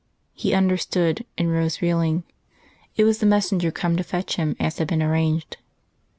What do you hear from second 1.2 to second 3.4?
and rose reeling; it was the